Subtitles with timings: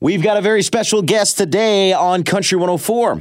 [0.00, 3.20] We've got a very special guest today on Country 104.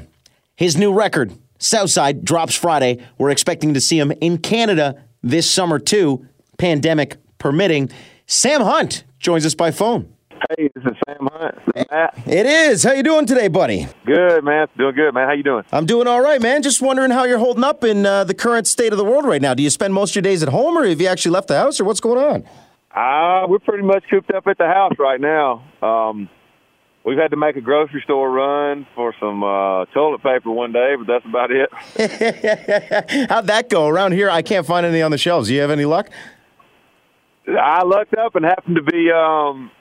[0.55, 3.03] His new record, Southside, drops Friday.
[3.17, 6.27] We're expecting to see him in Canada this summer, too,
[6.59, 7.89] pandemic permitting.
[8.27, 10.13] Sam Hunt joins us by phone.
[10.55, 11.55] Hey, this is Sam Hunt.
[11.89, 12.27] Matt.
[12.27, 12.83] It is.
[12.83, 13.87] How you doing today, buddy?
[14.05, 14.67] Good, man.
[14.77, 15.27] Doing good, man.
[15.27, 15.63] How you doing?
[15.71, 16.61] I'm doing all right, man.
[16.61, 19.41] Just wondering how you're holding up in uh, the current state of the world right
[19.41, 19.55] now.
[19.55, 21.57] Do you spend most of your days at home, or have you actually left the
[21.57, 22.43] house, or what's going on?
[22.95, 25.63] Uh, we're pretty much cooped up at the house right now.
[25.81, 26.29] Um,
[27.07, 30.95] we've had to make a grocery store run for some uh, toilet paper one day,
[30.97, 31.69] but that's about it.
[33.29, 33.87] How'd that go?
[33.87, 35.47] Around here, I can't find any on the shelves.
[35.47, 36.09] Do you have any luck?
[37.47, 39.71] I looked up and happened to be um,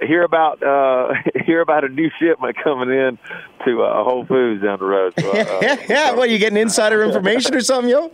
[0.00, 1.14] hear about uh,
[1.44, 3.18] hear about a new shipment coming in
[3.64, 5.14] to uh, Whole Foods down the road.
[5.18, 8.12] So, uh, yeah, what, you getting insider information or something, yo?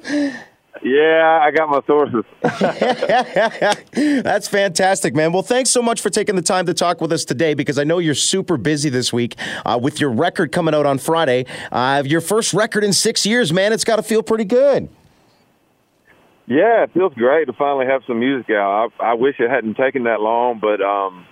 [0.82, 2.24] Yeah, I got my sources.
[4.22, 5.32] That's fantastic, man.
[5.32, 7.84] Well, thanks so much for taking the time to talk with us today because I
[7.84, 11.46] know you're super busy this week uh, with your record coming out on Friday.
[11.70, 13.72] Uh, your first record in six years, man.
[13.72, 14.88] It's got to feel pretty good.
[16.46, 18.92] Yeah, it feels great to finally have some music out.
[19.00, 21.26] I, I wish it hadn't taken that long, but um,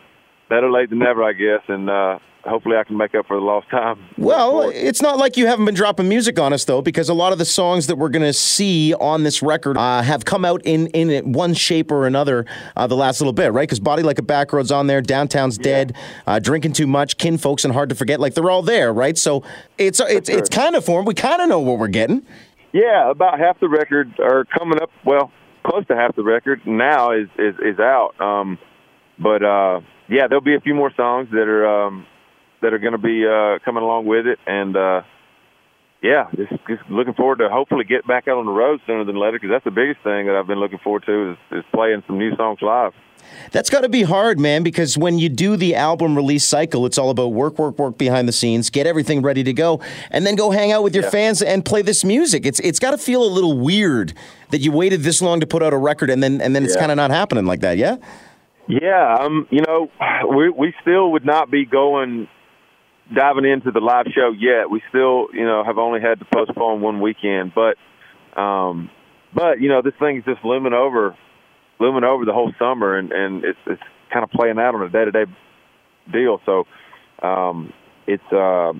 [0.53, 1.62] better late than never, I guess.
[1.69, 3.98] And uh, hopefully I can make up for the lost time.
[4.19, 7.33] Well, it's not like you haven't been dropping music on us, though, because a lot
[7.33, 10.61] of the songs that we're going to see on this record uh, have come out
[10.64, 12.44] in, in one shape or another
[12.77, 13.62] uh, the last little bit, right?
[13.62, 15.62] Because Body Like a Backroad's on there, Downtown's yeah.
[15.62, 18.20] Dead, uh, Drinking Too Much, "Kinfolks," and Hard to Forget.
[18.20, 19.16] Like, they're all there, right?
[19.16, 19.42] So
[19.78, 20.39] it's, it's, sure.
[20.39, 21.09] it's kind of formed.
[21.09, 22.27] We kind of know what we're getting.
[22.72, 24.91] Yeah, about half the record are coming up.
[25.05, 25.31] Well,
[25.64, 28.12] close to half the record now is is, is out.
[28.20, 28.59] Um,
[29.18, 32.06] but uh, yeah, there'll be a few more songs that are um,
[32.60, 35.02] that are going to be uh, coming along with it, and uh,
[36.02, 39.16] yeah, just just looking forward to hopefully get back out on the road sooner than
[39.16, 42.02] later because that's the biggest thing that I've been looking forward to is, is playing
[42.06, 42.92] some new songs live.
[43.52, 46.98] That's got to be hard, man, because when you do the album release cycle, it's
[46.98, 50.34] all about work, work, work behind the scenes, get everything ready to go, and then
[50.34, 51.10] go hang out with your yeah.
[51.10, 52.44] fans and play this music.
[52.44, 54.12] It's it's got to feel a little weird
[54.50, 56.75] that you waited this long to put out a record and then and then it's
[56.75, 56.81] yeah.
[56.81, 57.97] kind of not happening like that, yeah?
[58.69, 59.91] Yeah, um, you know,
[60.28, 62.28] we we still would not be going
[63.15, 64.71] diving into the live show yet.
[64.71, 67.77] We still, you know, have only had to postpone one weekend, but
[68.41, 68.91] um
[69.34, 71.17] but you know, this thing's just looming over
[71.81, 74.89] looming over the whole summer, and and it's it's kind of playing out on a
[74.89, 75.25] day to day
[76.12, 76.41] deal.
[76.47, 76.65] So
[77.27, 77.73] um,
[78.06, 78.73] it's uh,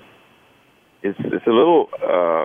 [1.03, 1.88] it's it's a little.
[2.03, 2.44] Uh,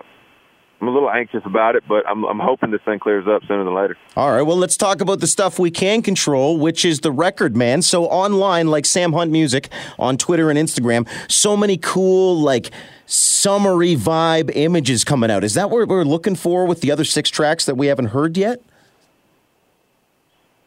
[0.79, 3.63] I'm a little anxious about it, but I'm, I'm hoping this thing clears up sooner
[3.63, 3.97] than later.
[4.15, 4.43] All right.
[4.43, 7.81] Well, let's talk about the stuff we can control, which is the record, man.
[7.81, 12.69] So online, like Sam Hunt Music on Twitter and Instagram, so many cool like
[13.07, 15.43] summery vibe images coming out.
[15.43, 18.38] Is that what we're looking for with the other six tracks that we haven't heard
[18.38, 18.61] yet?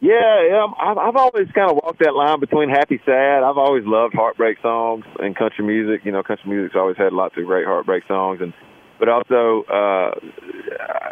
[0.01, 3.43] Yeah, I've, I've always kind of walked that line between happy, sad.
[3.43, 6.07] I've always loved heartbreak songs and country music.
[6.07, 8.55] You know, country music's always had lots of great heartbreak songs, and
[9.01, 10.13] but also uh,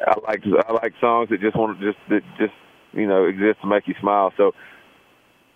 [0.07, 2.53] I like I like songs that just want to just that just
[2.93, 4.33] you know exist to make you smile.
[4.37, 4.53] So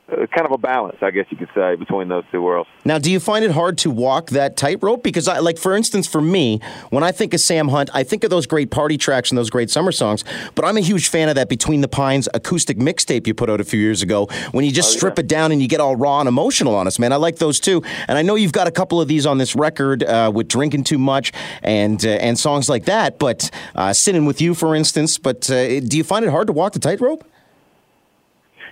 [0.09, 2.69] kind of a balance, I guess you could say, between those two worlds.
[2.85, 5.03] Now, do you find it hard to walk that tightrope?
[5.03, 8.25] Because, I, like, for instance, for me, when I think of Sam Hunt, I think
[8.25, 10.25] of those great party tracks and those great summer songs.
[10.55, 13.61] But I'm a huge fan of that Between the Pines acoustic mixtape you put out
[13.61, 15.21] a few years ago, when you just oh, strip yeah.
[15.21, 17.13] it down and you get all raw and emotional on us, man.
[17.13, 17.83] I like those too.
[18.09, 20.85] And I know you've got a couple of these on this record uh, with Drinking
[20.85, 21.33] Too Much
[21.63, 23.19] and uh, and songs like that.
[23.19, 25.19] But uh, Sinning With You, for instance.
[25.19, 27.25] But uh, do you find it hard to walk the tightrope?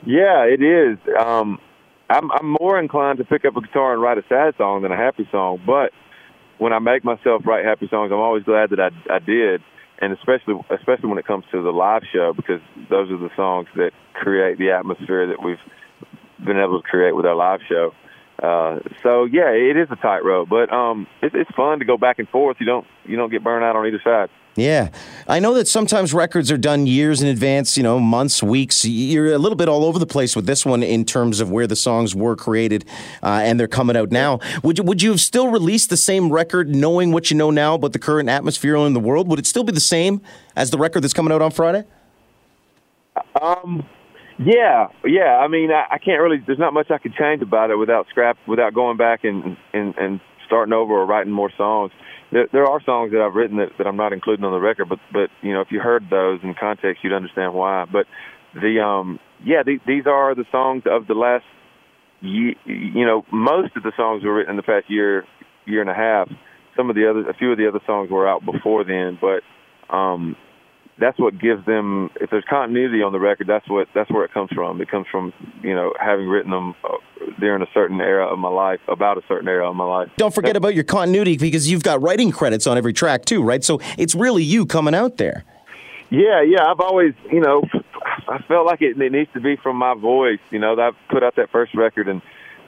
[0.07, 0.99] Yeah, it is.
[1.19, 1.59] Um,
[2.09, 4.93] I'm, I'm more inclined to pick up a guitar and write a sad song than
[4.93, 5.61] a happy song.
[5.65, 5.93] But
[6.59, 9.63] when I make myself write happy songs, I'm always glad that I, I did,
[10.01, 13.69] and especially especially when it comes to the live show because those are the songs
[13.77, 15.59] that create the atmosphere that we've
[16.45, 17.93] been able to create with our live show.
[18.43, 22.19] Uh, so yeah, it is a tightrope, but um, it, it's fun to go back
[22.19, 22.57] and forth.
[22.59, 24.31] You don't you don't get burned out on either side.
[24.57, 24.91] Yeah.
[25.29, 28.85] I know that sometimes records are done years in advance, you know, months, weeks.
[28.85, 31.67] You're a little bit all over the place with this one in terms of where
[31.67, 32.85] the songs were created
[33.23, 34.41] uh, and they're coming out now.
[34.65, 37.75] Would you, would you have still released the same record knowing what you know now
[37.75, 39.29] about the current atmosphere in the world?
[39.29, 40.21] Would it still be the same
[40.57, 41.85] as the record that's coming out on Friday?
[43.41, 43.87] Um,
[44.45, 45.39] yeah, yeah.
[45.39, 48.07] I mean, I, I can't really, there's not much I could change about it without
[48.09, 51.93] scrap, without going back and, and, and starting over or writing more songs
[52.33, 54.89] there, there are songs that I've written that, that I'm not including on the record,
[54.89, 57.87] but but you know if you heard those in context, you'd understand why.
[57.91, 58.07] But
[58.55, 61.45] the um yeah, the, these are the songs of the last
[62.21, 65.25] you, you know most of the songs were written in the past year
[65.67, 66.29] year and a half.
[66.77, 69.43] Some of the other a few of the other songs were out before then, but
[69.95, 70.37] um
[71.01, 72.11] that's what gives them.
[72.21, 74.81] If there's continuity on the record, that's what that's where it comes from.
[74.81, 75.33] It comes from
[75.63, 76.97] you know having written them uh,
[77.41, 80.11] during a certain era of my life, about a certain era of my life.
[80.17, 83.65] Don't forget about your continuity because you've got writing credits on every track too, right?
[83.65, 85.45] So it's really you coming out there.
[86.11, 86.65] Yeah, yeah.
[86.67, 87.63] I've always, you know,
[88.29, 90.41] I felt like it, it needs to be from my voice.
[90.51, 92.21] You know, I put out that first record, and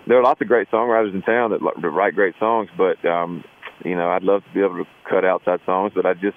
[0.07, 2.71] there are lots of great songwriters in town that, that write great songs.
[2.77, 3.45] But um,
[3.85, 6.37] you know, I'd love to be able to cut outside songs, but I just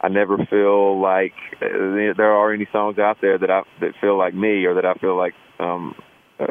[0.00, 1.32] I never feel like
[1.62, 4.84] uh, there are any songs out there that I that feel like me or that
[4.84, 5.94] I feel like um,
[6.38, 6.46] uh,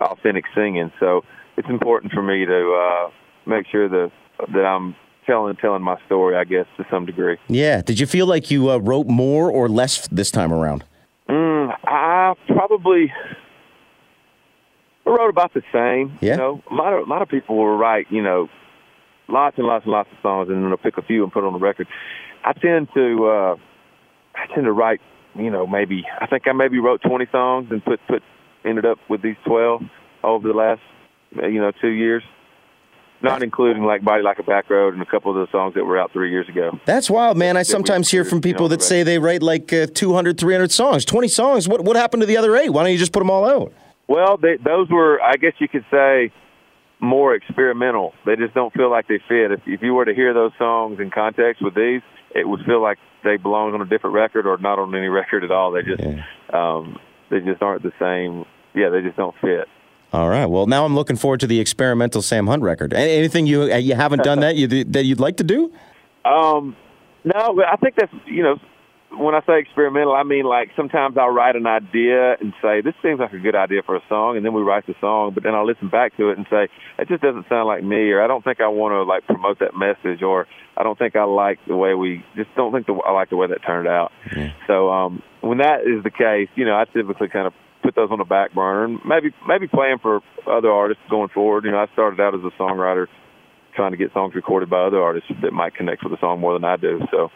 [0.00, 0.90] authentic singing.
[0.98, 1.22] So
[1.56, 3.10] it's important for me to uh,
[3.46, 4.10] make sure that
[4.52, 4.96] that I'm
[5.26, 6.36] telling telling my story.
[6.36, 7.36] I guess to some degree.
[7.48, 7.82] Yeah.
[7.82, 10.84] Did you feel like you uh, wrote more or less this time around?
[11.28, 13.12] Mm, I probably
[15.06, 16.18] I wrote about the same.
[16.20, 16.32] Yeah.
[16.32, 18.06] You know, a lot of a lot of people will write.
[18.10, 18.48] You know,
[19.28, 21.44] lots and lots and lots of songs, and then they'll pick a few and put
[21.44, 21.86] on the record.
[22.44, 23.56] I tend to uh,
[24.34, 25.00] I tend to write.
[25.34, 28.22] You know, maybe I think I maybe wrote 20 songs and put put
[28.64, 29.82] ended up with these 12
[30.24, 30.80] over the last
[31.30, 32.22] you know two years.
[33.20, 35.84] Not including like Body Like a Back Road and a couple of the songs that
[35.84, 36.78] were out three years ago.
[36.84, 37.56] That's wild, man.
[37.56, 41.26] I sometimes hear from people that say they write like uh, 200, 300 songs, 20
[41.26, 41.68] songs.
[41.68, 42.70] What what happened to the other eight?
[42.70, 43.72] Why don't you just put them all out?
[44.06, 46.32] Well, they, those were, I guess you could say,
[47.00, 48.12] more experimental.
[48.26, 49.52] They just don't feel like they fit.
[49.52, 52.02] If, if you were to hear those songs in context with these,
[52.34, 55.44] it would feel like they belong on a different record or not on any record
[55.44, 55.72] at all.
[55.72, 56.24] They just, yeah.
[56.52, 56.98] um,
[57.30, 58.44] they just aren't the same.
[58.74, 59.68] Yeah, they just don't fit.
[60.12, 60.46] All right.
[60.46, 62.94] Well, now I'm looking forward to the experimental Sam Hunt record.
[62.94, 65.72] Anything you uh, you haven't done that you that you'd like to do?
[66.24, 66.76] Um,
[67.24, 68.58] no, I think that's you know
[69.10, 72.94] when I say experimental, I mean like sometimes I'll write an idea and say this
[73.02, 75.32] seems like a good idea for a song, and then we write the song.
[75.34, 76.68] But then I'll listen back to it and say
[76.98, 79.58] it just doesn't sound like me, or I don't think I want to like promote
[79.60, 80.46] that message, or
[80.76, 83.36] I don't think I like the way we just don't think the, I like the
[83.36, 84.12] way that turned out.
[84.30, 84.56] Mm-hmm.
[84.66, 88.10] So um, when that is the case, you know, I typically kind of put those
[88.10, 91.64] on the back burner, and maybe maybe playing for other artists going forward.
[91.64, 93.06] You know, I started out as a songwriter,
[93.78, 96.52] trying to get songs recorded by other artists that might connect with the song more
[96.52, 97.00] than I do.
[97.12, 97.30] So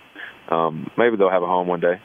[0.53, 2.00] um, maybe they'll have a home one day.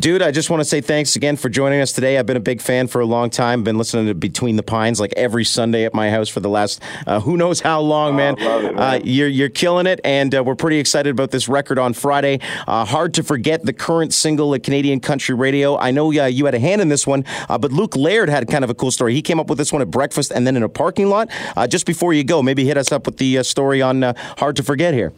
[0.00, 2.18] Dude, I just want to say thanks again for joining us today.
[2.18, 3.64] I've been a big fan for a long time.
[3.64, 6.80] Been listening to Between the Pines like every Sunday at my house for the last
[7.08, 8.36] uh, who knows how long, man.
[8.38, 8.78] Oh, it, man.
[8.78, 12.38] Uh, you're you're killing it, and uh, we're pretty excited about this record on Friday.
[12.68, 15.76] Uh, hard to forget the current single at Canadian Country Radio.
[15.76, 18.46] I know uh, you had a hand in this one, uh, but Luke Laird had
[18.46, 19.14] kind of a cool story.
[19.14, 21.28] He came up with this one at breakfast and then in a parking lot.
[21.68, 24.02] just before you go, maybe hit us up with the story on
[24.36, 25.12] Hard to Forget here.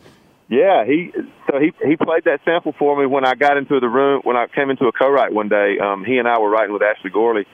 [0.51, 1.13] Yeah, he
[1.49, 4.37] so he he played that sample for me when I got into the room when
[4.37, 5.79] I came into a co-write one day.
[5.79, 7.47] Um, he and I were writing with Ashley Gorley,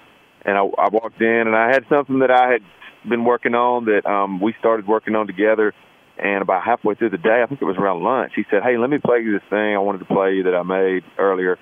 [0.47, 2.63] and I, I walked in and I had something that I had
[3.07, 5.75] been working on that um, we started working on together.
[6.19, 8.79] And about halfway through the day, I think it was around lunch, he said, "Hey,
[8.79, 11.59] let me play you this thing I wanted to play you that I made earlier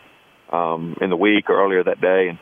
[0.52, 2.38] um, in the week or earlier that day." And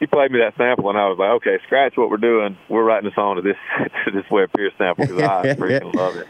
[0.00, 2.58] he played me that sample, and I was like, "Okay, scratch what we're doing.
[2.68, 3.56] We're writing a song to this
[4.04, 6.26] to this Webb Pierce sample because I freaking love it."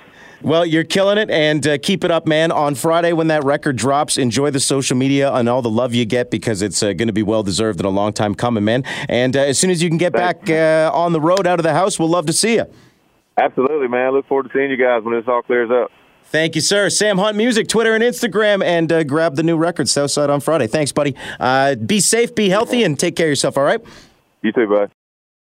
[0.46, 2.52] Well, you're killing it, and uh, keep it up, man.
[2.52, 6.04] On Friday, when that record drops, enjoy the social media and all the love you
[6.04, 8.84] get because it's uh, going to be well deserved and a long time coming, man.
[9.08, 11.64] And uh, as soon as you can get back uh, on the road out of
[11.64, 12.66] the house, we'll love to see you.
[13.36, 14.06] Absolutely, man.
[14.06, 15.90] I look forward to seeing you guys when this all clears up.
[16.26, 16.90] Thank you, sir.
[16.90, 20.68] Sam Hunt Music, Twitter and Instagram, and uh, grab the new record, Southside on Friday.
[20.68, 21.16] Thanks, buddy.
[21.40, 23.80] Uh, be safe, be healthy, and take care of yourself, all right?
[24.42, 24.92] You too, bud.